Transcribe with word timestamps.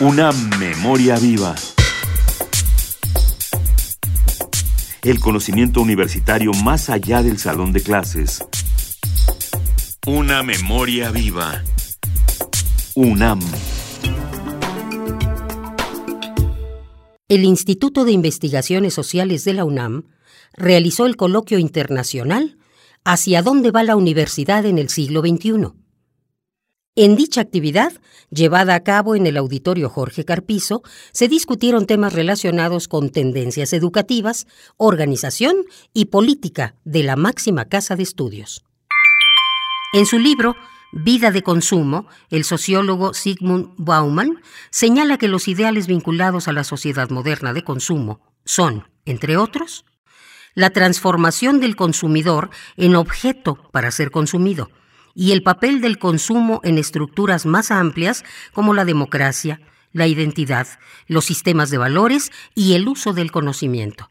Una 0.00 0.32
memoria 0.58 1.18
viva. 1.18 1.54
El 5.02 5.20
conocimiento 5.20 5.82
universitario 5.82 6.52
más 6.64 6.88
allá 6.88 7.22
del 7.22 7.38
salón 7.38 7.72
de 7.72 7.82
clases. 7.82 8.42
Una 10.06 10.42
memoria 10.42 11.10
viva. 11.10 11.62
UNAM. 12.94 13.40
El 17.28 17.44
Instituto 17.44 18.06
de 18.06 18.12
Investigaciones 18.12 18.94
Sociales 18.94 19.44
de 19.44 19.52
la 19.52 19.66
UNAM 19.66 20.04
realizó 20.54 21.04
el 21.04 21.16
coloquio 21.16 21.58
internacional 21.58 22.56
¿Hacia 23.04 23.42
dónde 23.42 23.70
va 23.70 23.82
la 23.82 23.96
universidad 23.96 24.66
en 24.66 24.78
el 24.78 24.90
siglo 24.90 25.22
XXI? 25.22 25.72
En 27.02 27.16
dicha 27.16 27.40
actividad, 27.40 27.94
llevada 28.28 28.74
a 28.74 28.80
cabo 28.80 29.14
en 29.14 29.26
el 29.26 29.38
auditorio 29.38 29.88
Jorge 29.88 30.26
Carpizo, 30.26 30.82
se 31.12 31.28
discutieron 31.28 31.86
temas 31.86 32.12
relacionados 32.12 32.88
con 32.88 33.08
tendencias 33.08 33.72
educativas, 33.72 34.46
organización 34.76 35.64
y 35.94 36.04
política 36.04 36.74
de 36.84 37.02
la 37.02 37.16
máxima 37.16 37.64
casa 37.64 37.96
de 37.96 38.02
estudios. 38.02 38.66
En 39.94 40.04
su 40.04 40.18
libro 40.18 40.56
Vida 40.92 41.30
de 41.30 41.40
Consumo, 41.40 42.06
el 42.28 42.44
sociólogo 42.44 43.14
Sigmund 43.14 43.70
Bauman 43.78 44.42
señala 44.68 45.16
que 45.16 45.28
los 45.28 45.48
ideales 45.48 45.86
vinculados 45.86 46.48
a 46.48 46.52
la 46.52 46.64
sociedad 46.64 47.08
moderna 47.08 47.54
de 47.54 47.64
consumo 47.64 48.20
son, 48.44 48.90
entre 49.06 49.38
otros, 49.38 49.86
la 50.54 50.68
transformación 50.68 51.60
del 51.60 51.76
consumidor 51.76 52.50
en 52.76 52.94
objeto 52.94 53.70
para 53.72 53.90
ser 53.90 54.10
consumido, 54.10 54.68
y 55.20 55.32
el 55.32 55.42
papel 55.42 55.82
del 55.82 55.98
consumo 55.98 56.62
en 56.64 56.78
estructuras 56.78 57.44
más 57.44 57.70
amplias 57.70 58.24
como 58.54 58.72
la 58.72 58.86
democracia, 58.86 59.60
la 59.92 60.06
identidad, 60.06 60.66
los 61.08 61.26
sistemas 61.26 61.68
de 61.68 61.76
valores 61.76 62.32
y 62.54 62.72
el 62.72 62.88
uso 62.88 63.12
del 63.12 63.30
conocimiento. 63.30 64.10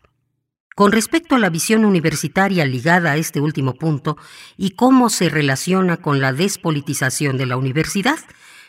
Con 0.76 0.92
respecto 0.92 1.34
a 1.34 1.40
la 1.40 1.50
visión 1.50 1.84
universitaria 1.84 2.64
ligada 2.64 3.14
a 3.14 3.18
este 3.18 3.42
último 3.42 3.74
punto 3.74 4.18
y 4.56 4.76
cómo 4.76 5.10
se 5.10 5.30
relaciona 5.30 5.98
con 5.98 6.22
la 6.22 6.32
despolitización 6.32 7.40
de 7.40 7.48
la 7.48 7.58
universidad, 7.58 8.20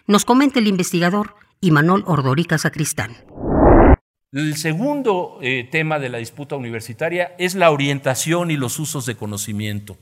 nos 0.06 0.24
comenta 0.24 0.60
el 0.60 0.66
investigador 0.66 1.34
Imanol 1.60 2.04
Ordorica 2.06 2.56
Sacristán. 2.56 3.18
El 4.32 4.56
segundo 4.56 5.40
eh, 5.42 5.68
tema 5.70 5.98
de 5.98 6.08
la 6.08 6.16
disputa 6.16 6.56
universitaria 6.56 7.34
es 7.38 7.54
la 7.54 7.70
orientación 7.70 8.50
y 8.50 8.56
los 8.56 8.78
usos 8.78 9.04
de 9.04 9.16
conocimiento. 9.16 9.98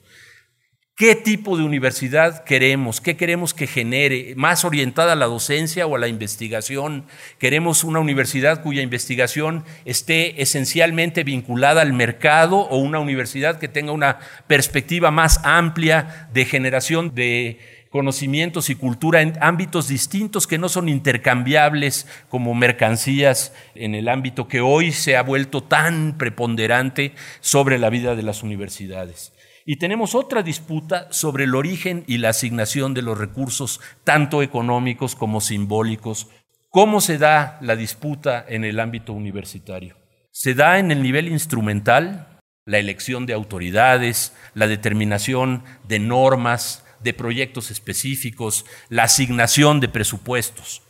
¿Qué 0.98 1.14
tipo 1.14 1.56
de 1.56 1.62
universidad 1.62 2.42
queremos? 2.42 3.00
¿Qué 3.00 3.16
queremos 3.16 3.54
que 3.54 3.68
genere? 3.68 4.34
¿Más 4.34 4.64
orientada 4.64 5.12
a 5.12 5.14
la 5.14 5.26
docencia 5.26 5.86
o 5.86 5.94
a 5.94 5.98
la 6.00 6.08
investigación? 6.08 7.04
¿Queremos 7.38 7.84
una 7.84 8.00
universidad 8.00 8.64
cuya 8.64 8.82
investigación 8.82 9.64
esté 9.84 10.42
esencialmente 10.42 11.22
vinculada 11.22 11.82
al 11.82 11.92
mercado 11.92 12.56
o 12.56 12.78
una 12.78 12.98
universidad 12.98 13.60
que 13.60 13.68
tenga 13.68 13.92
una 13.92 14.18
perspectiva 14.48 15.12
más 15.12 15.38
amplia 15.44 16.28
de 16.32 16.44
generación 16.46 17.14
de 17.14 17.60
conocimientos 17.90 18.68
y 18.68 18.74
cultura 18.74 19.22
en 19.22 19.38
ámbitos 19.40 19.86
distintos 19.86 20.48
que 20.48 20.58
no 20.58 20.68
son 20.68 20.88
intercambiables 20.88 22.08
como 22.28 22.54
mercancías 22.54 23.52
en 23.76 23.94
el 23.94 24.08
ámbito 24.08 24.48
que 24.48 24.60
hoy 24.60 24.90
se 24.90 25.16
ha 25.16 25.22
vuelto 25.22 25.62
tan 25.62 26.18
preponderante 26.18 27.12
sobre 27.38 27.78
la 27.78 27.88
vida 27.88 28.16
de 28.16 28.24
las 28.24 28.42
universidades? 28.42 29.32
Y 29.70 29.76
tenemos 29.76 30.14
otra 30.14 30.42
disputa 30.42 31.08
sobre 31.10 31.44
el 31.44 31.54
origen 31.54 32.02
y 32.06 32.16
la 32.16 32.30
asignación 32.30 32.94
de 32.94 33.02
los 33.02 33.18
recursos, 33.18 33.82
tanto 34.02 34.42
económicos 34.42 35.14
como 35.14 35.42
simbólicos. 35.42 36.30
¿Cómo 36.70 37.02
se 37.02 37.18
da 37.18 37.58
la 37.60 37.76
disputa 37.76 38.42
en 38.48 38.64
el 38.64 38.80
ámbito 38.80 39.12
universitario? 39.12 39.98
Se 40.30 40.54
da 40.54 40.78
en 40.78 40.90
el 40.90 41.02
nivel 41.02 41.28
instrumental, 41.28 42.40
la 42.64 42.78
elección 42.78 43.26
de 43.26 43.34
autoridades, 43.34 44.34
la 44.54 44.68
determinación 44.68 45.64
de 45.86 45.98
normas, 45.98 46.86
de 47.00 47.12
proyectos 47.12 47.70
específicos, 47.70 48.64
la 48.88 49.02
asignación 49.02 49.80
de 49.80 49.90
presupuestos. 49.90 50.80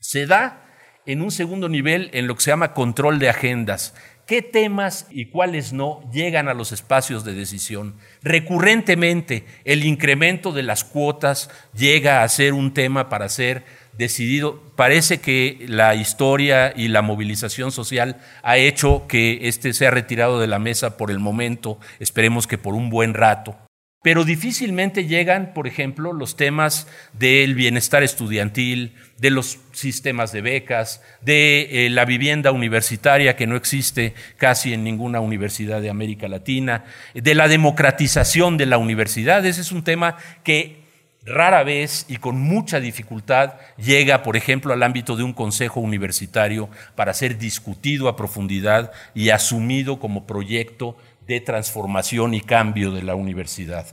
Se 0.00 0.26
da 0.26 0.66
en 1.06 1.22
un 1.22 1.30
segundo 1.30 1.68
nivel 1.68 2.10
en 2.12 2.26
lo 2.26 2.34
que 2.34 2.42
se 2.42 2.50
llama 2.50 2.74
control 2.74 3.20
de 3.20 3.30
agendas, 3.30 3.94
qué 4.30 4.42
temas 4.42 5.08
y 5.10 5.24
cuáles 5.24 5.72
no 5.72 6.08
llegan 6.12 6.46
a 6.46 6.54
los 6.54 6.70
espacios 6.70 7.24
de 7.24 7.34
decisión. 7.34 7.96
Recurrentemente, 8.22 9.44
el 9.64 9.84
incremento 9.84 10.52
de 10.52 10.62
las 10.62 10.84
cuotas 10.84 11.50
llega 11.76 12.22
a 12.22 12.28
ser 12.28 12.52
un 12.52 12.72
tema 12.72 13.08
para 13.08 13.28
ser 13.28 13.64
decidido. 13.98 14.62
Parece 14.76 15.20
que 15.20 15.66
la 15.66 15.96
historia 15.96 16.72
y 16.76 16.86
la 16.86 17.02
movilización 17.02 17.72
social 17.72 18.18
ha 18.44 18.56
hecho 18.56 19.08
que 19.08 19.48
este 19.48 19.72
sea 19.72 19.90
retirado 19.90 20.38
de 20.38 20.46
la 20.46 20.60
mesa 20.60 20.96
por 20.96 21.10
el 21.10 21.18
momento, 21.18 21.80
esperemos 21.98 22.46
que 22.46 22.56
por 22.56 22.74
un 22.74 22.88
buen 22.88 23.14
rato. 23.14 23.56
Pero 24.02 24.24
difícilmente 24.24 25.06
llegan, 25.06 25.52
por 25.52 25.66
ejemplo, 25.66 26.14
los 26.14 26.34
temas 26.34 26.86
del 27.12 27.54
bienestar 27.54 28.02
estudiantil, 28.02 28.94
de 29.18 29.28
los 29.28 29.58
sistemas 29.72 30.32
de 30.32 30.40
becas, 30.40 31.02
de 31.20 31.86
eh, 31.86 31.90
la 31.90 32.06
vivienda 32.06 32.50
universitaria 32.50 33.36
que 33.36 33.46
no 33.46 33.56
existe 33.56 34.14
casi 34.38 34.72
en 34.72 34.84
ninguna 34.84 35.20
universidad 35.20 35.82
de 35.82 35.90
América 35.90 36.28
Latina, 36.28 36.84
de 37.12 37.34
la 37.34 37.46
democratización 37.46 38.56
de 38.56 38.64
la 38.64 38.78
universidad. 38.78 39.44
Ese 39.44 39.60
es 39.60 39.70
un 39.70 39.84
tema 39.84 40.16
que 40.44 40.80
rara 41.26 41.62
vez 41.62 42.06
y 42.08 42.16
con 42.16 42.40
mucha 42.40 42.80
dificultad 42.80 43.54
llega, 43.76 44.22
por 44.22 44.38
ejemplo, 44.38 44.72
al 44.72 44.82
ámbito 44.82 45.16
de 45.16 45.24
un 45.24 45.34
consejo 45.34 45.80
universitario 45.80 46.70
para 46.94 47.12
ser 47.12 47.36
discutido 47.36 48.08
a 48.08 48.16
profundidad 48.16 48.92
y 49.14 49.28
asumido 49.28 49.98
como 49.98 50.26
proyecto 50.26 50.96
de 51.30 51.40
transformación 51.40 52.34
y 52.34 52.40
cambio 52.40 52.90
de 52.90 53.02
la 53.02 53.14
universidad. 53.14 53.86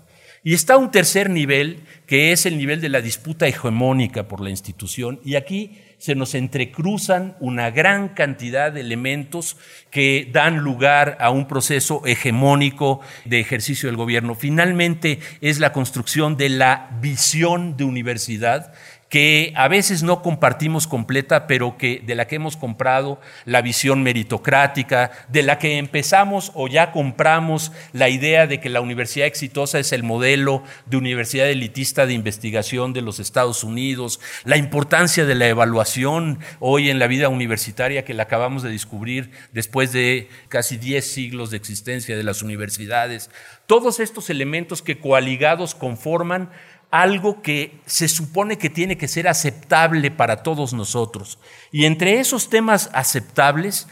Y 0.44 0.54
está 0.54 0.78
un 0.78 0.92
tercer 0.92 1.30
nivel, 1.30 1.84
que 2.08 2.32
es 2.32 2.46
el 2.46 2.58
nivel 2.58 2.82
de 2.82 2.90
la 2.90 3.02
disputa 3.02 3.48
hegemónica 3.48 4.28
por 4.28 4.42
la 4.42 4.50
institución, 4.50 5.20
y 5.24 5.36
aquí 5.36 5.78
se 6.00 6.16
nos 6.16 6.34
entrecruzan 6.34 7.36
una 7.40 7.70
gran 7.70 8.10
cantidad 8.10 8.72
de 8.72 8.82
elementos 8.82 9.58
que 9.92 10.30
dan 10.32 10.58
lugar 10.58 11.18
a 11.20 11.30
un 11.30 11.48
proceso 11.48 12.02
hegemónico 12.06 13.02
de 13.26 13.40
ejercicio 13.40 13.88
del 13.88 13.98
gobierno. 13.98 14.36
Finalmente 14.36 15.20
es 15.42 15.60
la 15.60 15.74
construcción 15.74 16.38
de 16.38 16.50
la 16.50 16.90
visión 17.02 17.78
de 17.78 17.84
universidad 17.84 18.74
que 19.10 19.54
a 19.56 19.68
veces 19.68 20.04
no 20.04 20.22
compartimos 20.22 20.86
completa, 20.86 21.48
pero 21.48 21.78
que 21.78 22.02
de 22.06 22.16
la 22.16 22.28
que 22.28 22.36
hemos 22.36 22.58
comprado 22.58 23.22
la 23.46 23.62
visión 23.62 24.04
meritocrática, 24.04 25.12
de 25.30 25.44
la 25.44 25.60
que 25.60 25.78
empezamos 25.78 26.52
o 26.56 26.68
ya 26.68 26.92
compramos 26.92 27.72
la 27.94 28.10
idea 28.10 28.48
de 28.48 28.60
que 28.60 28.70
la 28.70 28.82
universidad 28.82 29.28
exitosa 29.28 29.80
es 29.80 29.94
el 29.94 30.04
modelo 30.04 30.64
de 30.86 30.98
universidad 30.98 31.50
elitista 31.50 32.06
de 32.06 32.14
investigación 32.14 32.92
de 32.92 33.02
los 33.02 33.20
Estados 33.20 33.64
Unidos, 33.64 34.20
la 34.44 34.58
importancia 34.58 35.26
de 35.26 35.36
la 35.36 35.48
evaluación 35.48 36.40
hoy 36.60 36.90
en 36.90 37.00
la 37.00 37.08
vida 37.08 37.30
universitaria 37.30 38.04
que 38.04 38.14
la 38.14 38.24
acabamos 38.24 38.62
de 38.62 38.72
descubrir 38.72 39.32
después 39.54 39.94
de 39.94 40.28
casi 40.50 40.78
10 40.78 41.10
siglos 41.10 41.52
de 41.52 41.58
existencia 41.58 42.18
de 42.18 42.24
las 42.24 42.42
universidades. 42.42 43.30
Todos 43.68 44.00
estos 44.00 44.30
elementos 44.30 44.82
que 44.82 45.00
coaligados 45.00 45.76
conforman 45.76 46.50
algo 46.92 47.42
que 47.42 47.80
se 47.86 48.08
supone 48.08 48.58
que 48.58 48.70
tiene 48.70 48.98
que 48.98 49.08
ser 49.08 49.28
aceptable 49.28 50.12
para 50.12 50.44
todos 50.44 50.74
nosotros. 50.74 51.40
Y 51.72 51.86
entre 51.86 52.20
esos 52.20 52.50
temas 52.50 52.90
aceptables, 52.94 53.88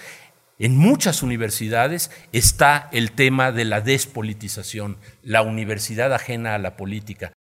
en 0.58 0.78
muchas 0.78 1.22
universidades 1.22 2.12
está 2.32 2.90
el 2.92 3.12
tema 3.12 3.52
de 3.52 3.66
la 3.66 3.82
despolitización, 3.82 4.98
la 5.22 5.42
universidad 5.42 6.14
ajena 6.14 6.56
a 6.56 6.60
la 6.60 6.78
política. 6.78 7.34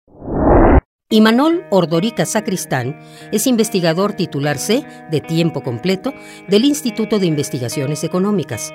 Imanol 1.09 1.63
Ordorica 1.69 2.25
Sacristán 2.25 2.99
es 3.31 3.45
investigador 3.45 4.13
titular 4.13 4.57
C 4.57 4.83
de 5.11 5.21
tiempo 5.21 5.61
completo 5.61 6.11
del 6.47 6.65
Instituto 6.65 7.19
de 7.19 7.27
Investigaciones 7.27 8.03
Económicas 8.03 8.73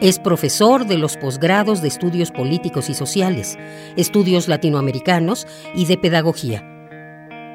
es 0.00 0.18
profesor 0.18 0.86
de 0.86 0.98
los 0.98 1.16
posgrados 1.16 1.80
de 1.80 1.88
estudios 1.88 2.30
políticos 2.30 2.90
y 2.90 2.94
sociales, 2.94 3.58
estudios 3.96 4.48
latinoamericanos 4.48 5.46
y 5.74 5.86
de 5.86 5.96
pedagogía. 5.96 6.64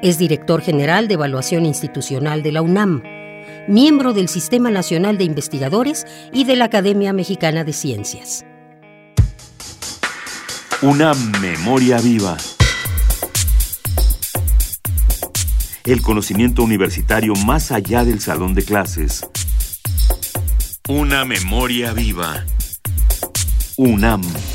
Es 0.02 0.18
director 0.18 0.60
general 0.60 1.06
de 1.06 1.14
evaluación 1.14 1.64
institucional 1.66 2.42
de 2.42 2.52
la 2.52 2.62
UNAM, 2.62 3.02
miembro 3.68 4.12
del 4.12 4.28
Sistema 4.28 4.70
Nacional 4.70 5.18
de 5.18 5.24
Investigadores 5.24 6.04
y 6.32 6.44
de 6.44 6.56
la 6.56 6.64
Academia 6.64 7.12
Mexicana 7.12 7.62
de 7.62 7.72
Ciencias. 7.72 8.44
Una 10.80 11.12
memoria 11.40 12.00
viva. 12.00 12.36
El 15.84 16.02
conocimiento 16.02 16.64
universitario 16.64 17.34
más 17.46 17.70
allá 17.70 18.04
del 18.04 18.20
salón 18.20 18.54
de 18.54 18.64
clases 18.64 19.28
una 20.88 21.24
memoria 21.24 21.92
viva. 21.92 22.44
UNAM. 23.76 24.51